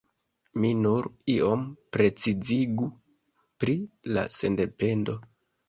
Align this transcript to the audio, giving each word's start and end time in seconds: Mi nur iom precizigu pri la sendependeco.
Mi 0.61 0.69
nur 0.85 1.09
iom 1.33 1.65
precizigu 1.99 2.89
pri 3.61 3.79
la 4.17 4.27
sendependeco. 4.41 5.21